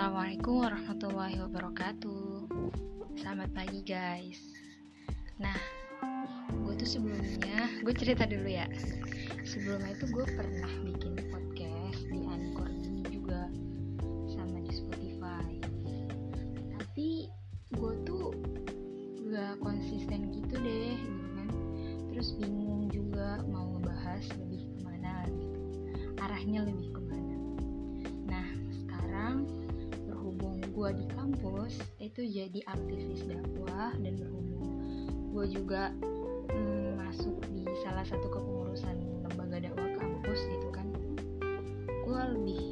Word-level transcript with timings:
Assalamualaikum 0.00 0.64
warahmatullahi 0.64 1.36
wabarakatuh. 1.44 2.48
Selamat 3.20 3.52
pagi 3.52 3.84
guys. 3.84 4.40
Nah, 5.36 5.60
gue 6.56 6.72
tuh 6.80 6.88
sebelumnya 6.88 7.68
Gue 7.84 7.92
cerita 7.92 8.24
dulu 8.24 8.48
ya. 8.48 8.64
Sebelumnya 9.44 9.92
itu 9.92 10.08
gue 10.08 10.24
pernah 10.24 10.72
bikin 10.88 11.20
podcast 11.28 12.00
Di 12.08 12.16
Anchor 12.16 12.72
ini 12.80 13.04
juga 13.12 13.52
Sama 14.32 14.64
di 14.64 14.72
Spotify. 14.72 15.60
Tapi 16.80 17.28
gue 17.76 17.92
tuh 18.08 18.32
Gak 19.28 19.60
konsisten 19.60 20.32
gitu 20.32 20.64
deh 20.64 20.96
gitu 20.96 21.26
kan. 21.36 21.48
Terus 22.08 22.40
bingung 22.40 22.88
juga 22.88 23.44
Mau 23.52 23.76
ngebahas 23.76 24.24
lebih 24.48 24.64
ke 24.64 24.78
mana 24.80 25.28
gitu. 25.28 25.60
Arahnya 26.24 26.64
lebih 26.64 26.79
gue 30.80 30.96
di 30.96 31.06
kampus 31.12 31.76
itu 32.00 32.24
jadi 32.24 32.64
aktivis 32.64 33.28
dakwah 33.28 33.92
dan 34.00 34.16
berhubung. 34.16 34.72
Gue 35.28 35.44
juga 35.52 35.92
mm, 36.56 36.96
masuk 36.96 37.36
di 37.52 37.68
salah 37.84 38.00
satu 38.08 38.32
kepengurusan 38.32 38.96
lembaga 39.28 39.60
dakwah 39.60 39.92
kampus 40.00 40.40
gitu 40.48 40.72
kan. 40.72 40.88
Gue 42.08 42.20
lebih 42.32 42.64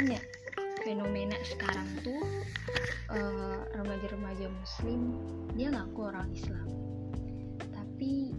kan 0.00 0.24
fenomena 0.80 1.36
sekarang 1.44 1.84
tuh 2.00 2.24
uh, 3.12 3.60
remaja-remaja 3.76 4.48
muslim 4.48 5.20
dia 5.52 5.68
ngaku 5.68 6.08
orang 6.08 6.32
Islam. 6.32 6.68
Tapi 7.68 8.32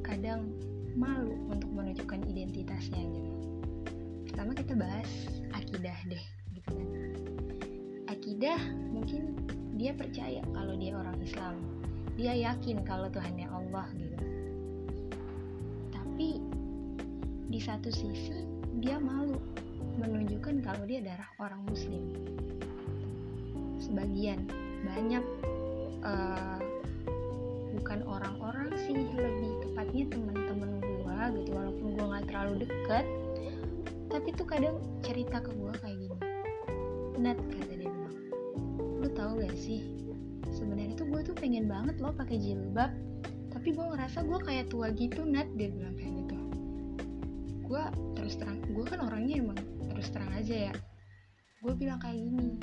kadang 0.00 0.48
malu 0.96 1.36
untuk 1.52 1.68
menunjukkan 1.68 2.24
identitasnya 2.32 2.96
gitu. 2.96 3.32
Pertama 4.32 4.56
kita 4.56 4.72
bahas 4.72 5.10
akidah 5.52 5.98
deh 6.08 6.24
gitu 6.56 6.70
kan. 6.72 6.88
Akidah 8.08 8.60
mungkin 8.88 9.36
dia 9.76 9.92
percaya 9.92 10.40
kalau 10.56 10.80
dia 10.80 10.96
orang 10.96 11.20
Islam. 11.20 11.60
Dia 12.16 12.32
yakin 12.32 12.88
kalau 12.88 13.12
Tuhannya 13.12 13.52
Allah 13.52 13.84
gitu. 14.00 14.16
Tapi 15.92 16.40
di 17.52 17.60
satu 17.60 17.92
sisi 17.92 18.53
dia 18.84 19.00
malu 19.00 19.40
menunjukkan 19.96 20.60
kalau 20.60 20.84
dia 20.84 21.00
adalah 21.00 21.24
orang 21.40 21.64
muslim. 21.64 22.04
Sebagian 23.80 24.44
banyak 24.84 25.24
uh, 26.04 26.60
bukan 27.80 28.04
orang-orang 28.04 28.68
sih 28.84 28.92
lebih 28.92 29.52
tepatnya 29.64 30.04
teman-teman 30.12 30.84
gue 30.84 31.16
gitu 31.40 31.50
walaupun 31.56 31.86
gue 31.96 32.04
nggak 32.04 32.24
terlalu 32.28 32.54
deket 32.68 33.04
tapi 34.12 34.28
tuh 34.36 34.44
kadang 34.44 34.76
cerita 35.00 35.40
ke 35.40 35.48
gue 35.56 35.72
kayak 35.80 35.96
gini. 36.04 36.18
Nat 37.24 37.40
kata 37.40 37.72
dia 37.72 37.88
bilang. 37.88 38.16
Lu 39.00 39.08
tahu 39.16 39.40
gak 39.40 39.56
sih 39.56 39.80
sebenarnya 40.52 40.92
tuh 41.00 41.08
gue 41.08 41.20
tuh 41.24 41.36
pengen 41.40 41.64
banget 41.72 41.96
lo 42.04 42.12
pakai 42.12 42.36
jilbab 42.36 42.92
tapi 43.48 43.72
gue 43.72 43.86
ngerasa 43.96 44.28
gue 44.28 44.38
kayak 44.44 44.68
tua 44.68 44.92
gitu 44.92 45.24
Nat 45.24 45.48
dia 45.56 45.72
bilang 45.72 45.96
kayak 45.96 46.12
gitu 46.20 46.43
gue 47.74 47.84
terus 48.14 48.38
terang 48.38 48.62
gue 48.70 48.86
kan 48.86 49.02
orangnya 49.02 49.42
emang 49.42 49.58
terus 49.90 50.06
terang 50.14 50.30
aja 50.30 50.70
ya. 50.70 50.74
Gue 51.58 51.74
bilang 51.74 51.98
kayak 51.98 52.22
gini 52.22 52.54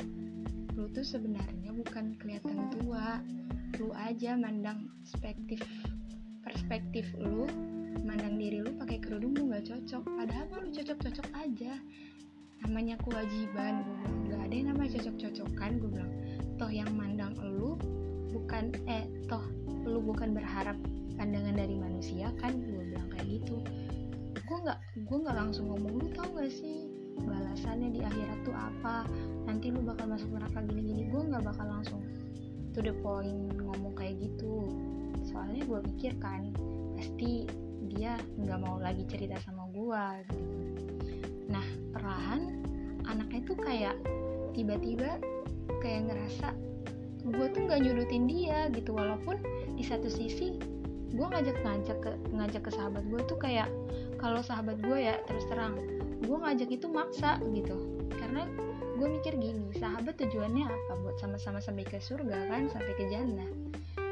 lu 0.71 0.87
tuh 0.95 1.03
sebenarnya 1.03 1.75
bukan 1.75 2.15
kelihatan 2.15 2.71
tua. 2.79 3.19
Lu 3.75 3.91
aja 3.91 4.39
mandang 4.39 4.87
perspektif 5.03 5.59
perspektif 6.47 7.11
lu 7.19 7.43
mandang 8.07 8.39
diri 8.39 8.63
lu 8.63 8.71
pakai 8.79 9.03
kerudung 9.03 9.35
lu 9.35 9.51
nggak 9.51 9.67
cocok. 9.67 10.03
Padahal 10.15 10.47
mah 10.47 10.59
lu 10.63 10.69
cocok 10.71 10.97
cocok 11.03 11.27
aja. 11.43 11.75
Namanya 12.63 12.95
kewajiban 13.03 13.83
gue 13.83 13.95
bilang. 13.99 14.15
Nggak 14.31 14.41
ada 14.47 14.53
yang 14.55 14.67
namanya 14.71 14.89
cocok 14.95 15.15
cocokan 15.27 15.71
gue 15.75 15.89
bilang. 15.91 16.11
Toh 16.55 16.71
yang 16.71 16.87
mandang 16.95 17.35
lu 17.35 17.75
bukan 18.31 18.71
eh 18.87 19.03
toh 19.27 19.43
lu 19.83 19.99
bukan 19.99 20.31
berharap 20.31 20.79
pandangan 21.19 21.59
dari 21.59 21.75
manusia 21.75 22.31
kan? 22.39 22.55
Gue 22.63 22.95
bilang 22.95 23.11
kayak 23.11 23.27
gitu 23.27 23.59
gue 24.51 24.59
nggak 24.67 24.79
gue 25.07 25.17
nggak 25.23 25.37
langsung 25.39 25.71
ngomong 25.71 26.03
lu 26.03 26.07
tau 26.11 26.27
gak 26.35 26.51
sih 26.51 26.91
balasannya 27.23 27.95
di 27.95 28.03
akhirat 28.03 28.39
tuh 28.43 28.51
apa? 28.51 29.07
Nanti 29.47 29.71
lu 29.71 29.79
bakal 29.79 30.11
masuk 30.11 30.27
neraka 30.35 30.59
gini-gini. 30.67 31.07
Gue 31.07 31.23
nggak 31.23 31.43
bakal 31.47 31.71
langsung 31.71 32.03
to 32.75 32.83
the 32.83 32.91
point 32.99 33.55
ngomong 33.55 33.95
kayak 33.95 34.19
gitu. 34.19 34.67
Soalnya 35.23 35.63
gue 35.63 35.79
pikir 35.95 36.19
kan 36.19 36.51
pasti 36.99 37.47
dia 37.87 38.19
nggak 38.35 38.59
mau 38.59 38.75
lagi 38.75 39.07
cerita 39.07 39.39
sama 39.39 39.71
gue 39.71 40.03
gitu. 40.35 40.55
Nah 41.47 41.65
perlahan 41.95 42.59
anaknya 43.07 43.41
tuh 43.47 43.55
kayak 43.55 43.95
tiba-tiba 44.51 45.15
kayak 45.79 46.11
ngerasa 46.11 46.51
gue 47.23 47.47
tuh 47.55 47.61
nggak 47.71 47.87
nyudutin 47.87 48.27
dia 48.27 48.67
gitu. 48.75 48.91
Walaupun 48.99 49.39
di 49.79 49.83
satu 49.87 50.11
sisi 50.11 50.59
gue 51.11 51.27
ngajak 51.27 51.59
ngajak 51.59 51.97
ke 51.99 52.11
ngajak 52.31 52.61
ke 52.67 52.71
sahabat 52.71 53.03
gue 53.11 53.21
tuh 53.27 53.35
kayak 53.35 53.67
kalau 54.21 54.39
sahabat 54.45 54.77
gue 54.79 54.97
ya 55.01 55.17
terus 55.25 55.43
terang 55.49 55.75
gue 56.21 56.37
ngajak 56.37 56.69
itu 56.69 56.87
maksa 56.87 57.41
gitu. 57.51 57.75
Karena 58.13 58.45
gue 58.95 59.07
mikir 59.09 59.33
gini 59.35 59.73
sahabat 59.75 60.15
tujuannya 60.21 60.69
apa? 60.69 60.93
Buat 61.01 61.17
sama-sama 61.17 61.57
sampai 61.57 61.83
ke 61.83 61.97
surga 61.97 62.47
kan 62.47 62.69
sampai 62.69 62.93
ke 62.95 63.09
jannah. 63.09 63.49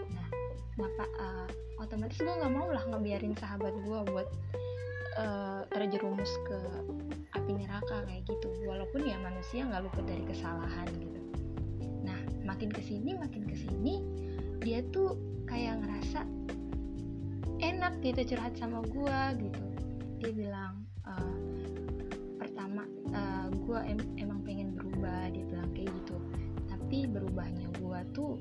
Nah 0.09 0.27
kenapa 0.73 1.03
uh, 1.21 1.47
otomatis 1.79 2.17
gue 2.17 2.33
nggak 2.33 2.51
mau 2.51 2.67
lah 2.67 2.83
ngebiarin 2.89 3.37
sahabat 3.37 3.71
gue 3.85 3.99
buat 4.09 4.27
uh, 5.21 5.61
terjerumus 5.69 6.33
ke 6.49 6.59
api 7.37 7.51
neraka 7.53 8.03
kayak 8.09 8.25
gitu. 8.25 8.49
Walaupun 8.65 9.05
ya 9.05 9.15
manusia 9.21 9.69
nggak 9.69 9.85
luput 9.85 10.03
dari 10.09 10.25
kesalahan 10.25 10.89
gitu. 10.97 11.21
Nah 12.01 12.19
makin 12.41 12.73
ke 12.73 12.81
sini 12.81 13.13
makin 13.13 13.45
ke 13.45 13.53
sini 13.53 14.01
dia 14.59 14.81
tuh 14.89 15.15
kayak 15.45 15.79
ngerasa 15.85 16.25
enak 17.59 17.99
gitu 18.01 18.35
curhat 18.35 18.55
sama 18.57 18.83
gue 18.87 19.19
gitu 19.47 19.68
dia 20.19 20.31
bilang 20.35 20.83
uh, 21.07 21.35
pertama 22.35 22.83
uh, 23.15 23.47
gue 23.51 23.79
em 23.87 23.99
emang 24.19 24.43
pengen 24.43 24.75
berubah 24.75 25.31
dia 25.31 25.47
bilang 25.47 25.71
kayak 25.71 25.89
gitu. 26.03 26.15
Tapi 26.67 27.07
berubahnya 27.07 27.67
gue 27.79 27.99
tuh 28.11 28.35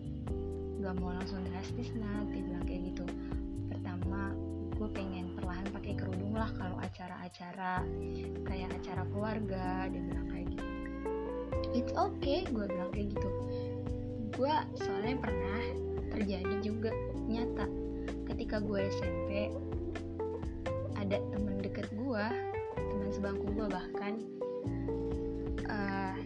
gak 0.83 0.94
mau 0.99 1.15
langsung 1.15 1.43
drastis 1.47 1.94
nah 1.94 2.27
dia 2.34 2.43
bilang 2.43 2.65
kayak 2.66 2.83
gitu. 2.94 3.06
Pertama 3.71 4.34
gue 4.78 4.89
pengen 4.94 5.34
perlahan 5.34 5.66
pakai 5.75 5.94
kerudung 5.99 6.34
lah 6.34 6.50
kalau 6.55 6.78
acara-acara 6.78 7.83
kayak 8.47 8.71
acara 8.78 9.03
keluarga 9.10 9.87
dia 9.91 10.03
bilang 10.03 10.27
kayak 10.31 10.47
gitu. 10.55 10.66
It's 11.78 11.95
okay 11.95 12.43
gue 12.47 12.66
bilang 12.66 12.91
kayak 12.91 13.15
gitu. 13.15 13.31
Gue 14.34 14.55
soalnya 14.78 15.19
pernah 15.19 15.62
terjadi 16.15 16.55
juga 16.62 16.91
nyata. 17.27 17.66
Ketika 18.27 18.62
gue 18.62 18.87
SMP 18.87 19.50
ada 20.99 21.19
temen 21.31 21.58
gue 22.19 22.31
teman 22.75 23.11
sebangku 23.15 23.47
gue 23.55 23.69
bahkan 23.71 24.19
uh, 25.71 26.19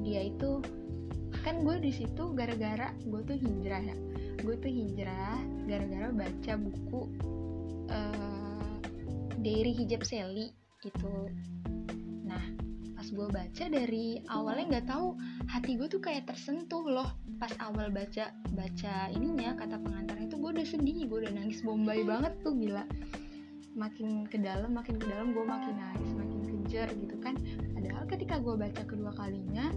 dia 0.00 0.32
itu 0.32 0.64
kan 1.44 1.60
gue 1.60 1.76
di 1.76 1.92
situ 1.92 2.32
gara-gara 2.32 2.96
gue 3.04 3.20
tuh 3.20 3.36
hijrah 3.36 3.84
ya. 3.84 3.96
Gue 4.40 4.56
tuh 4.56 4.72
hijrah 4.72 5.36
gara-gara 5.68 6.08
baca 6.08 6.52
buku 6.56 7.00
uh, 7.92 8.80
Diary 9.44 9.76
Hijab 9.76 10.08
Sally 10.08 10.56
itu. 10.80 11.14
Nah 12.24 12.40
pas 12.96 13.04
gue 13.04 13.28
baca 13.28 13.64
dari 13.68 14.24
awalnya 14.32 14.80
nggak 14.80 14.88
tahu 14.88 15.20
hati 15.52 15.76
gue 15.76 15.88
tuh 15.92 16.00
kayak 16.00 16.32
tersentuh 16.32 16.88
loh. 16.88 17.12
Pas 17.36 17.52
awal 17.60 17.92
baca 17.92 18.32
baca 18.56 19.12
ininya 19.12 19.52
kata 19.52 19.76
pengantar 19.84 20.16
itu 20.16 20.40
gue 20.40 20.50
udah 20.56 20.64
sedih 20.64 21.04
gue 21.04 21.28
udah 21.28 21.32
nangis 21.36 21.60
bombay 21.60 22.00
banget 22.08 22.32
tuh 22.40 22.56
gila 22.56 22.88
makin 23.76 24.24
ke 24.24 24.40
dalam 24.40 24.72
makin 24.72 24.96
ke 24.96 25.04
dalam 25.04 25.36
gue 25.36 25.44
makin 25.44 25.76
nangis 25.76 26.10
makin 26.16 26.40
kejar 26.48 26.88
gitu 26.96 27.16
kan. 27.20 27.36
Padahal 27.76 28.04
ketika 28.08 28.40
gue 28.40 28.54
baca 28.56 28.82
kedua 28.82 29.12
kalinya 29.12 29.68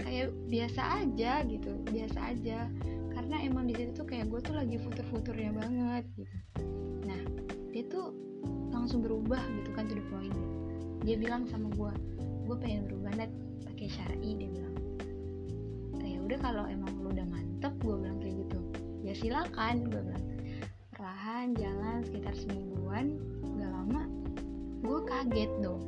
kayak 0.00 0.32
biasa 0.48 1.04
aja 1.04 1.44
gitu 1.44 1.76
biasa 1.92 2.18
aja. 2.32 2.66
Karena 3.12 3.36
emang 3.44 3.68
di 3.68 3.76
situ 3.76 3.92
tuh 3.92 4.08
kayak 4.08 4.32
gue 4.32 4.40
tuh 4.40 4.56
lagi 4.56 4.80
futur-futurnya 4.80 5.52
banget 5.52 6.04
gitu. 6.16 6.36
Nah 7.04 7.20
dia 7.70 7.84
tuh 7.92 8.16
langsung 8.72 9.04
berubah 9.04 9.44
gitu 9.60 9.70
kan 9.76 9.84
to 9.86 9.94
the 9.94 10.04
point. 10.08 10.32
Dia 11.04 11.20
bilang 11.20 11.44
sama 11.52 11.68
gue 11.76 11.92
gue 12.48 12.56
pengen 12.58 12.88
berubah 12.88 13.12
net 13.14 13.30
pakai 13.68 13.92
syari 13.92 14.40
dia 14.40 14.48
bilang. 14.48 14.76
Ya 16.00 16.18
udah 16.24 16.38
kalau 16.40 16.64
emang 16.64 16.96
lu 17.04 17.12
udah 17.12 17.28
mantep 17.28 17.76
gue 17.84 17.94
bilang 18.00 18.16
kayak 18.24 18.48
gitu. 18.48 18.58
Ya 19.04 19.12
silakan 19.12 19.92
gue 19.92 20.00
bilang 20.00 20.31
perlahan 21.42 21.58
jalan 21.58 21.98
sekitar 22.06 22.34
semingguan 22.38 23.18
gak 23.58 23.66
lama 23.74 24.06
gue 24.78 25.00
kaget 25.10 25.50
dong. 25.58 25.82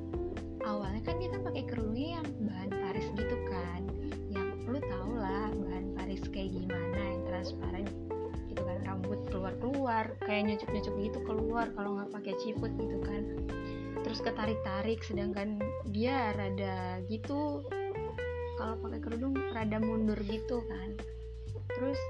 Awalnya 0.66 0.98
kan 1.06 1.14
dia 1.22 1.30
kan 1.30 1.46
pakai 1.46 1.62
kerudungnya 1.70 2.18
yang 2.18 2.26
bahan 2.42 2.70
Paris 2.74 3.06
gitu 3.14 3.36
kan. 3.46 3.86
Yang 4.34 4.50
lu 4.66 4.82
tau 4.82 5.14
lah 5.14 5.54
bahan 5.54 5.94
Paris 5.94 6.26
kayak 6.34 6.58
gimana 6.58 6.98
yang 6.98 7.22
transparan 7.30 7.86
gitu 8.50 8.66
kan 8.66 8.82
rambut 8.82 9.22
keluar 9.30 9.54
keluar 9.62 10.04
kayak 10.26 10.42
nyucuk 10.50 10.74
nyucuk 10.74 10.94
gitu 10.98 11.18
keluar 11.22 11.70
kalau 11.78 12.02
nggak 12.02 12.10
pakai 12.10 12.34
ciput 12.42 12.74
gitu 12.74 12.98
kan. 13.06 13.22
Terus 14.02 14.18
ketarik 14.26 14.58
tarik 14.66 15.06
sedangkan 15.06 15.62
dia 15.86 16.34
rada 16.34 16.98
gitu 17.06 17.62
kalau 18.58 18.74
pakai 18.82 18.98
kerudung 18.98 19.38
rada 19.54 19.78
mundur 19.78 20.18
gitu 20.26 20.66
kan. 20.66 20.98
Terus 21.78 22.00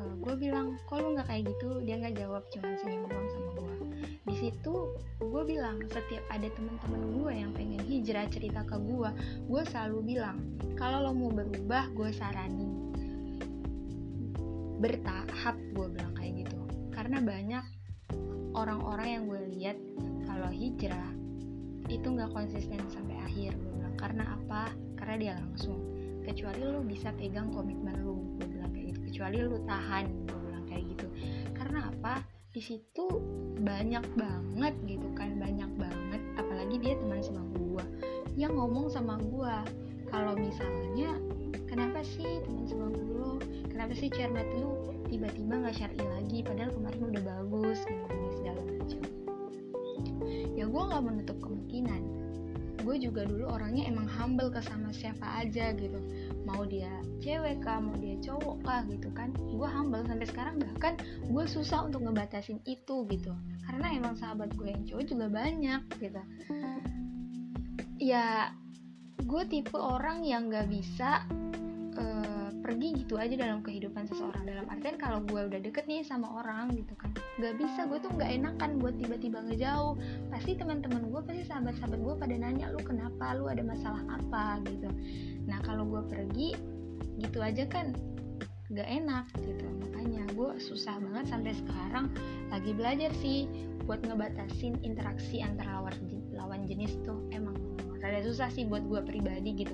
uh, 0.00 0.14
gue 0.20 0.34
bilang 0.36 0.76
kok 0.88 1.00
lu 1.00 1.16
nggak 1.16 1.28
kayak 1.28 1.44
gitu? 1.50 1.80
Dia 1.84 2.00
nggak 2.00 2.16
jawab 2.20 2.42
cuma 2.52 2.74
senyum 2.80 3.04
doang 3.08 3.28
sama 3.32 3.50
gue 3.56 3.74
di 4.26 4.34
situ 4.34 4.74
gue 5.22 5.42
bilang 5.46 5.78
setiap 5.86 6.20
ada 6.34 6.50
teman-teman 6.50 7.02
gue 7.14 7.32
yang 7.32 7.50
pengen 7.54 7.78
hijrah 7.78 8.26
cerita 8.26 8.66
ke 8.66 8.74
gue 8.74 9.10
gue 9.46 9.62
selalu 9.70 10.18
bilang 10.18 10.42
kalau 10.76 11.08
lo 11.08 11.12
mau 11.16 11.32
berubah 11.32 11.88
gue 11.96 12.12
saranin. 12.12 12.92
Bertahap 14.76 15.56
gue 15.72 15.86
bilang 15.88 16.12
kayak 16.12 16.44
gitu. 16.44 16.60
Karena 16.92 17.24
banyak 17.24 17.64
orang-orang 18.52 19.08
yang 19.08 19.24
gue 19.24 19.42
lihat 19.56 19.76
kalau 20.28 20.52
hijrah 20.52 21.12
itu 21.88 22.04
nggak 22.04 22.28
konsisten 22.36 22.76
sampai 22.92 23.16
akhir 23.24 23.56
gue 23.56 23.72
bilang. 23.72 23.96
Karena 23.96 24.36
apa? 24.36 24.68
Karena 25.00 25.16
dia 25.16 25.32
langsung. 25.40 25.80
Kecuali 26.28 26.60
lu 26.60 26.84
bisa 26.84 27.08
pegang 27.16 27.48
komitmen 27.48 27.96
gitu 28.36 28.55
kecuali 29.06 29.38
lu 29.40 29.58
tahan 29.64 30.04
gue 30.26 30.38
bilang 30.42 30.64
kayak 30.66 30.84
gitu. 30.92 31.06
Karena 31.54 31.86
apa? 31.88 32.20
Di 32.50 32.60
situ 32.60 33.04
banyak 33.62 34.04
banget 34.18 34.74
gitu 34.88 35.08
kan 35.14 35.38
banyak 35.38 35.70
banget. 35.78 36.22
Apalagi 36.36 36.76
dia 36.82 36.94
teman 36.98 37.22
sama 37.22 37.42
gue 37.54 37.84
yang 38.36 38.52
ngomong 38.52 38.92
sama 38.92 39.16
gue 39.16 39.56
kalau 40.12 40.36
misalnya 40.36 41.16
kenapa 41.64 42.04
sih 42.04 42.44
teman 42.44 42.68
sama 42.68 42.92
gue 42.92 43.06
kenapa 43.72 43.92
sih 43.92 44.08
cermat 44.08 44.48
lu 44.56 44.96
tiba-tiba 45.06 45.60
nggak 45.60 45.76
syari 45.76 46.00
lagi? 46.00 46.38
Padahal 46.40 46.72
kemarin 46.72 47.02
udah 47.12 47.22
bagus 47.22 47.78
gini 47.84 48.04
gini 48.08 48.28
segala 48.40 48.60
macam. 48.64 49.02
Ya 50.56 50.64
gue 50.64 50.82
nggak 50.88 51.02
menutup 51.04 51.36
kemungkinan. 51.44 52.02
Gue 52.80 52.96
juga 53.02 53.28
dulu 53.28 53.50
orangnya 53.50 53.84
emang 53.90 54.08
humble 54.08 54.48
ke 54.48 54.64
sama 54.64 54.94
siapa 54.96 55.44
aja 55.44 55.76
gitu 55.76 56.00
mau 56.46 56.62
dia 56.62 56.88
cewek 57.18 57.58
kah 57.66 57.82
mau 57.82 57.98
dia 57.98 58.14
cowok 58.22 58.62
kah 58.62 58.86
gitu 58.86 59.10
kan. 59.12 59.34
Gue 59.34 59.66
humble 59.66 60.06
sampai 60.06 60.26
sekarang 60.30 60.54
bahkan 60.62 60.94
gue 61.26 61.44
susah 61.50 61.90
untuk 61.90 62.06
ngebatasin 62.06 62.62
itu 62.64 63.02
gitu. 63.10 63.34
Karena 63.66 63.90
emang 63.90 64.14
sahabat 64.14 64.54
gue 64.54 64.70
yang 64.70 64.86
cowok 64.86 65.04
juga 65.10 65.26
banyak 65.26 65.82
gitu. 65.98 66.22
Ya 67.98 68.54
gue 69.26 69.42
tipe 69.50 69.74
orang 69.74 70.22
yang 70.22 70.46
gak 70.46 70.70
bisa 70.70 71.26
uh, 71.98 72.48
pergi 72.62 73.02
gitu 73.02 73.18
aja 73.18 73.34
dalam 73.34 73.66
kehidupan 73.66 74.06
seseorang. 74.06 74.46
Dalam 74.46 74.70
artian 74.70 74.94
kalau 74.96 75.18
gue 75.26 75.50
udah 75.50 75.58
deket 75.58 75.90
nih 75.90 76.06
sama 76.06 76.30
orang 76.38 76.70
gitu 76.78 76.94
kan 76.94 77.10
gak 77.36 77.60
bisa 77.60 77.84
gue 77.84 78.00
tuh 78.00 78.08
gak 78.16 78.32
enakan 78.32 78.80
buat 78.80 78.96
tiba-tiba 78.96 79.44
ngejauh. 79.44 79.98
Pasti 80.32 80.56
teman-teman 80.56 81.12
gue 81.12 81.20
pasti 81.20 81.42
sahabat-sahabat 81.44 82.00
gue 82.00 82.14
pada 82.16 82.34
nanya 82.38 82.72
lu 82.72 82.80
kenapa? 82.80 83.36
Lu 83.36 83.50
ada 83.50 83.60
masalah 83.60 84.00
apa? 84.08 84.60
gitu. 84.64 84.88
Nah 85.46 85.55
gue 85.96 86.04
pergi 86.12 86.50
gitu 87.16 87.40
aja 87.40 87.64
kan 87.64 87.96
gak 88.68 88.84
enak 88.84 89.24
gitu. 89.40 89.64
Makanya 89.88 90.28
gue 90.36 90.60
susah 90.60 91.00
banget 91.00 91.32
sampai 91.32 91.52
sekarang 91.56 92.12
lagi 92.52 92.70
belajar 92.76 93.10
sih 93.24 93.48
buat 93.88 94.04
ngebatasin 94.04 94.76
interaksi 94.84 95.40
antara 95.40 95.80
lawan, 95.80 95.96
lawan 96.36 96.60
jenis 96.68 96.92
tuh. 97.08 97.16
Emang 97.32 97.56
rada 97.96 98.20
susah 98.20 98.52
sih 98.52 98.68
buat 98.68 98.84
gue 98.84 99.00
pribadi 99.00 99.64
gitu. 99.64 99.72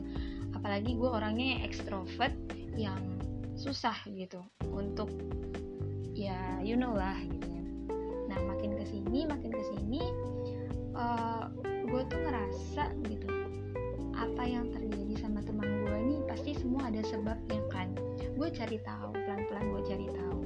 Apalagi 0.54 0.94
gue 0.94 1.10
orangnya 1.10 1.66
ekstrovert 1.66 2.32
yang 2.78 3.00
susah 3.58 3.96
gitu 4.08 4.40
untuk 4.70 5.10
ya 6.12 6.60
you 6.64 6.76
know 6.76 6.92
lah 6.92 7.16
gitu 7.20 7.48
nah 8.32 8.38
makin 8.48 8.76
ke 8.80 8.84
sini 8.88 9.28
makin 9.28 9.52
ke 9.52 9.62
sini 9.76 10.00
ada 17.02 17.18
sebabnya 17.18 17.58
kan 17.66 17.90
gue 18.38 18.48
cari 18.54 18.78
tahu 18.78 19.10
pelan 19.10 19.42
pelan 19.50 19.66
gue 19.74 19.82
cari 19.90 20.06
tahu. 20.06 20.40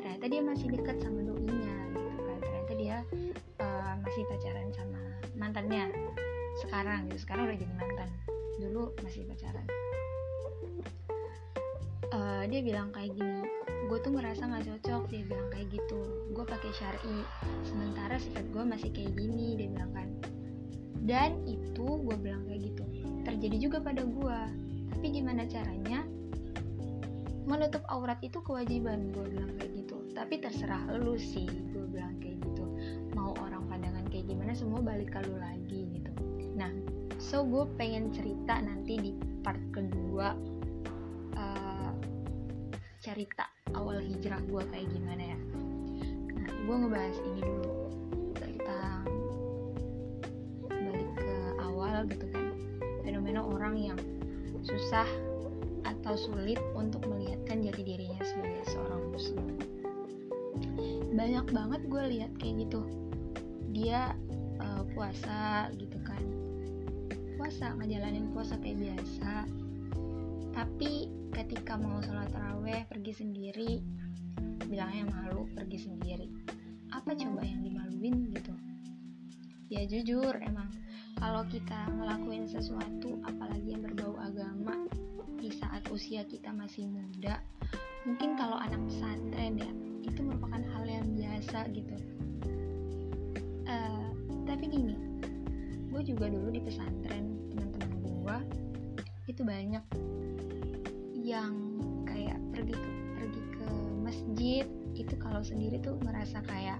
Ternyata 0.00 0.24
dia 0.24 0.40
masih 0.40 0.66
dekat 0.72 0.96
sama 1.04 1.20
doinya 1.20 1.76
gitu 1.92 2.08
kan. 2.24 2.38
Ternyata 2.40 2.72
dia 2.80 2.96
uh, 3.60 3.92
masih 4.00 4.24
pacaran 4.24 4.72
sama 4.72 5.00
mantannya 5.36 5.92
sekarang 6.64 7.12
gitu. 7.12 7.28
Sekarang 7.28 7.52
udah 7.52 7.60
jadi 7.60 7.74
mantan. 7.76 8.08
Dulu 8.56 8.96
masih 9.04 9.28
pacaran. 9.28 9.68
Uh, 12.08 12.48
dia 12.48 12.64
bilang 12.64 12.88
kayak 12.88 13.12
gini 13.12 13.44
gue 13.88 13.98
tuh 14.00 14.12
ngerasa 14.16 14.48
nggak 14.48 14.64
cocok 14.64 15.12
dia 15.12 15.22
bilang 15.28 15.48
kayak 15.52 15.68
gitu. 15.76 16.00
Gue 16.32 16.44
pakai 16.48 16.72
syari 16.72 17.20
sementara 17.68 18.16
sifat 18.16 18.48
gue 18.48 18.64
masih 18.64 18.88
kayak 18.96 19.12
gini 19.12 19.60
dia 19.60 19.68
bilang 19.68 19.92
kan. 19.92 20.08
Dan 21.04 21.36
itu 21.44 21.84
gue 21.84 22.16
bilang 22.16 22.48
kayak 22.48 22.72
gitu. 22.72 22.84
Terjadi 23.28 23.56
juga 23.60 23.84
pada 23.84 24.08
gue 24.08 24.67
tapi 24.98 25.14
gimana 25.14 25.46
caranya? 25.46 26.02
Menutup 27.46 27.86
aurat 27.86 28.18
itu 28.18 28.42
kewajiban 28.42 29.14
gue 29.14 29.30
bilang 29.30 29.54
kayak 29.54 29.86
gitu. 29.86 29.94
Tapi 30.10 30.42
terserah 30.42 30.90
lu 30.90 31.14
sih 31.14 31.46
gue 31.46 31.86
bilang 31.86 32.18
kayak 32.18 32.42
gitu. 32.42 32.66
Mau 33.14 33.30
orang 33.38 33.62
pandangan 33.70 34.10
kayak 34.10 34.26
gimana 34.26 34.58
semua 34.58 34.82
balik 34.82 35.14
ke 35.14 35.22
lu 35.22 35.38
lagi 35.38 35.86
gitu. 35.94 36.10
Nah 36.58 36.74
so 37.22 37.46
gue 37.46 37.62
pengen 37.78 38.10
cerita 38.10 38.58
nanti 38.58 38.98
di 38.98 39.14
part 39.46 39.62
kedua 39.70 40.34
uh, 41.38 41.94
cerita 42.98 43.46
awal 43.78 44.02
hijrah 44.02 44.42
gue 44.50 44.62
kayak 44.66 44.90
gimana 44.90 45.22
ya. 45.30 45.38
Nah 46.42 46.50
gue 46.50 46.74
ngebahas 46.74 47.16
ini 47.22 47.40
dulu 47.46 47.74
tentang 48.34 49.06
balik 50.66 51.10
ke 51.14 51.34
awal 51.62 52.02
gitu 52.10 52.26
kan. 52.34 52.50
Fenomena 53.06 53.46
orang 53.46 53.78
yang 53.78 54.00
susah 54.68 55.08
atau 55.88 56.12
sulit 56.12 56.60
untuk 56.76 57.00
melihatkan 57.08 57.64
jati 57.64 57.80
dirinya 57.80 58.20
sebagai 58.20 58.64
seorang 58.68 59.02
muslim. 59.08 59.48
Banyak 61.16 61.46
banget 61.48 61.80
gue 61.88 62.04
lihat 62.12 62.32
kayak 62.36 62.68
gitu. 62.68 62.84
Dia 63.72 64.12
uh, 64.60 64.84
puasa 64.92 65.72
gitu 65.80 65.96
kan. 66.04 66.20
Puasa 67.40 67.72
ngejalanin 67.80 68.28
puasa 68.36 68.60
kayak 68.60 68.76
biasa. 68.76 69.48
Tapi 70.52 71.08
ketika 71.32 71.80
mau 71.80 72.04
sholat 72.04 72.28
taraweh 72.28 72.84
pergi 72.92 73.12
sendiri 73.24 73.80
bilangnya 74.68 75.08
malu 75.08 75.48
pergi 75.56 75.88
sendiri. 75.88 76.28
Apa 76.92 77.16
coba 77.16 77.40
yang 77.40 77.64
dimaluin 77.64 78.28
gitu? 78.36 78.52
Ya 79.72 79.88
jujur 79.88 80.36
emang 80.44 80.68
kalau 81.18 81.42
kita 81.50 81.90
ngelakuin 81.98 82.46
sesuatu 82.46 83.18
apalagi 83.26 83.74
yang 83.74 83.82
berbau 83.82 84.14
agama 84.22 84.86
di 85.38 85.50
saat 85.50 85.82
usia 85.90 86.22
kita 86.22 86.54
masih 86.54 86.86
muda 86.86 87.42
mungkin 88.06 88.38
kalau 88.38 88.54
anak 88.58 88.78
pesantren 88.86 89.58
ya 89.58 89.70
itu 90.06 90.20
merupakan 90.22 90.62
hal 90.62 90.84
yang 90.86 91.06
biasa 91.14 91.68
gitu. 91.74 91.96
Uh, 93.68 94.08
tapi 94.46 94.70
gini 94.70 94.96
gue 95.90 96.02
juga 96.06 96.30
dulu 96.30 96.54
di 96.54 96.62
pesantren 96.62 97.34
teman-teman 97.50 97.92
gue 97.98 98.36
itu 99.28 99.42
banyak 99.42 99.84
yang 101.18 101.52
kayak 102.06 102.38
pergi 102.54 102.74
ke 102.78 102.90
pergi 103.18 103.42
ke 103.52 103.66
masjid 104.00 104.66
itu 104.94 105.14
kalau 105.18 105.42
sendiri 105.42 105.82
tuh 105.82 105.98
merasa 106.06 106.40
kayak 106.46 106.78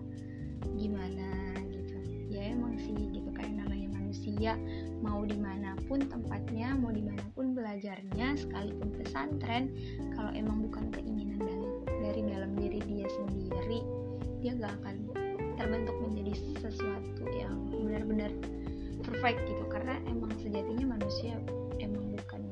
gimana 0.78 1.58
gitu. 1.68 1.98
Ya 2.30 2.54
emang 2.54 2.78
sih 2.80 2.94
gitu 2.94 3.27
manusia 4.28 4.60
mau 5.00 5.24
di 5.24 5.40
mana 5.40 5.72
pun 5.88 6.04
tempatnya 6.04 6.76
mau 6.76 6.92
di 6.92 7.00
mana 7.00 7.24
pun 7.32 7.56
belajarnya 7.56 8.36
sekalipun 8.36 8.92
pesantren 9.00 9.72
kalau 10.12 10.28
emang 10.36 10.68
bukan 10.68 10.92
keinginan 10.92 11.40
dari 11.40 11.64
dari 12.04 12.20
dalam 12.28 12.52
diri 12.60 12.76
dia 12.84 13.08
sendiri 13.08 13.80
dia 14.44 14.52
gak 14.60 14.76
akan 14.84 15.08
terbentuk 15.56 15.96
menjadi 16.04 16.36
sesuatu 16.60 17.24
yang 17.32 17.56
benar-benar 17.72 18.30
perfect 19.00 19.40
gitu. 19.48 19.64
Karena 19.72 19.96
emang 20.06 20.30
sejatinya 20.36 20.94
manusia 20.94 21.34
emang 21.80 22.12
bukan 22.12 22.42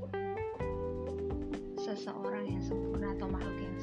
seseorang 1.77 2.51
yang 2.51 2.63
sempurna 2.65 3.15
atau 3.15 3.29
makhluk 3.29 3.59
yang 3.61 3.76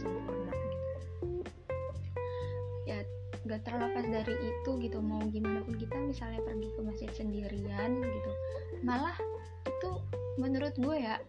gak 3.44 3.62
terlepas 3.68 4.06
dari 4.08 4.36
itu 4.40 4.72
gitu 4.80 5.04
mau 5.04 5.20
gimana 5.28 5.60
pun 5.68 5.76
kita 5.76 5.96
misalnya 6.00 6.40
pergi 6.48 6.70
ke 6.72 6.82
masjid 6.82 7.10
sendirian 7.12 8.00
gitu 8.00 8.32
malah 8.84 9.16
itu 9.68 9.90
menurut 10.40 10.74
gue 10.80 10.98
ya 10.98 11.20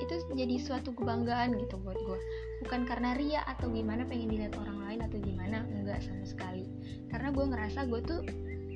itu 0.00 0.14
jadi 0.32 0.56
suatu 0.60 0.96
kebanggaan 0.96 1.56
gitu 1.60 1.76
buat 1.80 1.96
gue. 1.96 2.18
Bukan 2.64 2.88
karena 2.88 3.16
ria 3.16 3.44
atau 3.48 3.68
gimana 3.72 4.04
pengen 4.08 4.32
dilihat 4.32 4.56
orang 4.56 4.80
lain 4.88 5.00
atau 5.04 5.18
gimana 5.20 5.64
enggak 5.68 6.00
sama 6.04 6.24
sekali. 6.24 6.64
Karena 7.12 7.28
gue 7.32 7.44
ngerasa 7.44 7.88
gue 7.88 8.00
tuh 8.04 8.20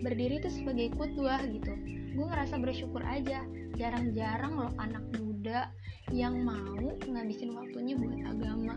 berdiri 0.04 0.40
itu 0.40 0.48
sebagai 0.52 0.92
kudwah 0.96 1.40
gitu. 1.48 1.72
Gue 2.14 2.26
ngerasa 2.28 2.60
bersyukur 2.60 3.02
aja 3.04 3.44
jarang-jarang 3.74 4.54
loh 4.54 4.72
anak 4.78 5.02
muda 5.18 5.72
yang 6.12 6.44
mau 6.44 6.92
ngabisin 7.08 7.56
waktunya 7.56 7.96
buat 7.96 8.20
agama. 8.28 8.74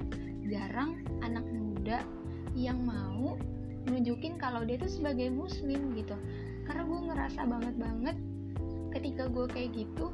Jarang 0.47 1.03
anak 1.21 1.43
muda 1.43 2.03
yang 2.55 2.79
mau 2.87 3.35
nunjukin 3.87 4.35
kalau 4.37 4.67
dia 4.67 4.77
tuh 4.77 4.91
sebagai 4.91 5.31
muslim 5.31 5.95
gitu. 5.95 6.13
Karena 6.67 6.83
gue 6.83 6.99
ngerasa 7.11 7.41
banget 7.47 7.75
banget 7.79 8.17
ketika 8.91 9.29
gue 9.31 9.45
kayak 9.51 9.69
gitu 9.75 10.11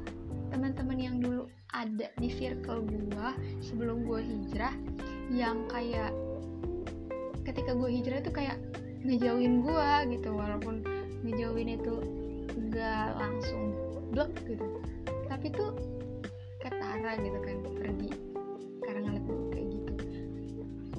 teman-teman 0.54 0.98
yang 1.00 1.16
dulu 1.18 1.50
ada 1.74 2.06
di 2.14 2.30
circle 2.30 2.86
gue 2.86 3.28
sebelum 3.58 4.06
gue 4.06 4.20
hijrah 4.22 4.74
yang 5.34 5.66
kayak 5.66 6.14
ketika 7.42 7.74
gue 7.74 7.90
hijrah 7.90 8.22
itu 8.22 8.30
kayak 8.30 8.58
ngejauhin 9.02 9.66
gue 9.66 9.90
gitu 10.14 10.30
walaupun 10.30 10.86
ngejauhin 11.26 11.74
itu 11.74 11.94
nggak 12.54 13.18
langsung 13.18 13.74
blok 14.14 14.30
gitu. 14.46 14.78
Tapi 15.26 15.50
tuh 15.50 15.74
ketara 16.62 17.18
gitu 17.18 17.38
kan 17.42 17.56
pergi 17.74 18.10
karena 18.86 19.00
ngeliat 19.10 19.24
gue 19.26 19.38
kayak 19.50 19.68
gitu. 19.74 19.94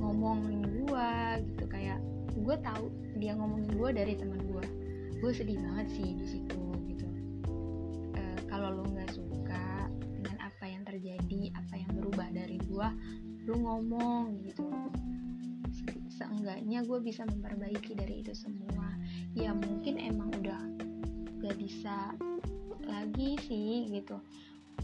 Ngomongin 0.03 0.61
gue 0.83 1.09
gitu 1.53 1.65
kayak 1.71 1.99
gue 2.35 2.55
tahu 2.59 2.91
dia 3.15 3.31
ngomongin 3.39 3.71
gue 3.79 3.89
dari 3.95 4.13
teman 4.19 4.41
gue. 4.43 4.65
Gue 5.23 5.31
sedih 5.31 5.55
banget 5.59 5.87
sih 5.95 6.09
di 6.19 6.27
situ 6.27 6.63
gitu. 6.91 7.07
E, 8.15 8.21
kalau 8.51 8.75
lo 8.75 8.83
nggak 8.83 9.15
suka 9.15 9.87
dengan 10.19 10.37
apa 10.43 10.65
yang 10.67 10.83
terjadi 10.83 11.55
apa 11.55 11.73
yang 11.79 11.91
berubah 11.95 12.27
dari 12.35 12.59
gue 12.59 12.87
lo 13.47 13.55
ngomong 13.55 14.43
gitu. 14.43 14.67
Seenggaknya 16.11 16.83
gue 16.83 16.99
bisa 16.99 17.23
memperbaiki 17.23 17.95
dari 17.95 18.23
itu 18.23 18.35
semua. 18.35 18.95
Ya 19.35 19.51
mungkin 19.51 19.99
emang 19.99 20.31
udah 20.31 20.61
gak 21.43 21.59
bisa 21.59 22.15
lagi 22.87 23.35
sih 23.47 23.91
gitu. 23.91 24.19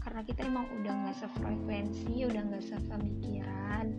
Karena 0.00 0.24
kita 0.24 0.48
emang 0.48 0.68
udah 0.80 0.92
nggak 1.04 1.16
sefrekuensi 1.20 2.24
udah 2.24 2.42
nggak 2.48 2.64
sepemikiran 2.64 3.92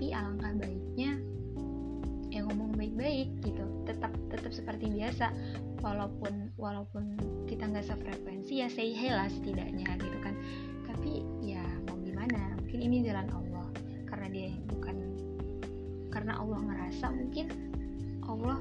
tapi 0.00 0.16
alangkah 0.16 0.56
ngomong 0.56 0.89
baik-baik 2.90 3.28
gitu. 3.46 3.64
Tetap 3.86 4.12
tetap 4.34 4.50
seperti 4.50 4.90
biasa. 4.90 5.30
Walaupun 5.80 6.52
walaupun 6.58 7.16
kita 7.46 7.70
nggak 7.70 7.86
sefrekuensi 7.86 8.60
ya 8.60 8.68
say 8.68 8.92
hey 8.92 9.14
lah 9.14 9.30
setidaknya 9.30 9.86
gitu 10.02 10.18
kan. 10.20 10.34
Tapi 10.90 11.22
ya 11.40 11.62
mau 11.86 11.96
gimana? 12.02 12.58
Mungkin 12.58 12.80
ini 12.82 13.06
jalan 13.06 13.30
Allah. 13.30 13.66
Karena 14.10 14.26
dia 14.28 14.50
bukan 14.66 14.96
karena 16.10 16.42
Allah 16.42 16.58
ngerasa 16.66 17.06
mungkin 17.14 17.46
Allah 18.26 18.58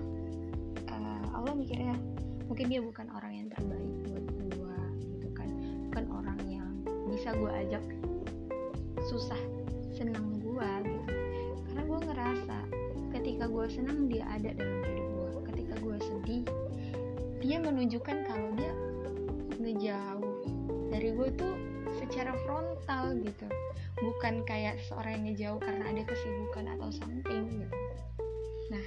uh, 0.94 1.26
Allah 1.34 1.54
mikirnya 1.58 1.98
mungkin 2.46 2.70
dia 2.70 2.82
bukan 2.86 3.10
orang 3.10 3.34
yang 3.34 3.48
terbaik 3.50 3.94
buat 4.06 4.26
gue 4.30 4.78
gitu 5.10 5.28
kan. 5.34 5.50
Bukan 5.90 6.06
orang 6.14 6.40
yang 6.46 6.70
bisa 7.10 7.34
gue 7.34 7.52
ajak 7.52 7.84
susah 9.10 9.42
ada 14.40 14.56
dalam 14.56 14.80
hidup 14.88 15.08
gue 15.12 15.30
ketika 15.52 15.74
gue 15.84 15.98
sedih 16.00 16.44
dia 17.40 17.58
menunjukkan 17.60 18.18
kalau 18.28 18.52
dia 18.56 18.72
ngejauh. 19.60 20.36
Dari 20.90 21.10
gue 21.16 21.30
tuh 21.36 21.54
secara 22.00 22.36
frontal 22.44 23.16
gitu. 23.24 23.48
Bukan 24.00 24.44
kayak 24.48 24.80
seorang 24.88 25.20
yang 25.20 25.26
ngejauh 25.32 25.60
karena 25.60 25.84
ada 25.92 26.04
kesibukan 26.08 26.66
atau 26.80 26.90
something 26.92 27.44
gitu. 27.48 27.78
Nah 28.72 28.86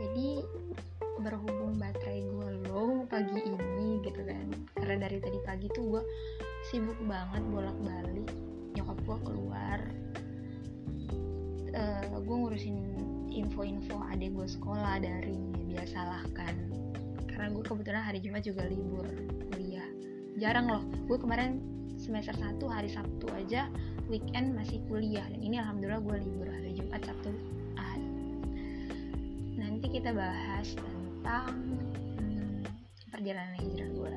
jadi 0.00 0.28
berhubung 1.20 1.76
baterai 1.76 2.24
gue 2.24 2.48
low 2.68 3.04
pagi 3.08 3.40
ini 3.40 4.00
gitu 4.04 4.20
kan. 4.24 4.46
Karena 4.76 5.08
dari 5.08 5.20
tadi 5.20 5.38
pagi 5.44 5.68
tuh 5.72 5.96
gue 5.96 6.02
sibuk 6.68 6.96
banget 7.04 7.44
bolak 7.48 7.76
balik 7.80 8.28
nyokap 8.76 8.98
gue 9.04 9.18
keluar. 9.24 9.80
Uh, 11.70 12.02
eh, 12.02 12.18
gue 12.18 12.36
ngurusin 12.36 12.76
info-info 13.30 14.02
adik 14.10 14.34
gue 14.34 14.46
sekolah 14.46 15.00
daring 15.00 15.54
ya 15.54 15.62
biasalah 15.80 16.22
kan. 16.36 16.54
Karena 17.30 17.48
gue 17.54 17.64
kebetulan 17.64 18.02
hari 18.02 18.18
Jumat 18.20 18.42
juga 18.44 18.66
libur 18.66 19.06
kuliah. 19.54 19.86
Jarang 20.36 20.66
loh 20.68 20.82
gue 21.08 21.18
kemarin 21.18 21.62
semester 21.96 22.34
1 22.36 22.60
hari 22.66 22.90
Sabtu 22.90 23.26
aja 23.32 23.70
weekend 24.10 24.54
masih 24.58 24.82
kuliah. 24.90 25.24
Dan 25.30 25.40
ini 25.40 25.56
alhamdulillah 25.62 26.02
gue 26.02 26.16
libur 26.26 26.48
hari 26.50 26.76
Jumat 26.76 27.00
Sabtu 27.06 27.30
Ahad. 27.78 28.02
Nanti 29.56 29.86
kita 29.88 30.12
bahas 30.12 30.74
tentang 30.74 31.54
hmm, 32.18 32.66
perjalanan 33.08 33.56
hijrah 33.62 33.90
gue 33.94 34.12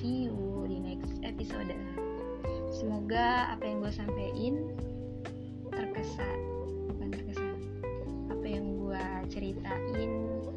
see 0.00 0.32
you 0.32 0.64
di 0.64 0.80
next 0.80 1.12
episode. 1.20 1.76
Semoga 2.72 3.52
apa 3.52 3.68
yang 3.68 3.84
gue 3.84 3.92
sampein 3.92 4.54
terkesan 5.70 6.49
ceritain. 9.30 10.49